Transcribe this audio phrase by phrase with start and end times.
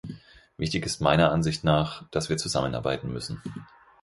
[0.57, 3.39] Wichtig ist meiner Ansicht nach, dass wir zusammenarbeiten müssen.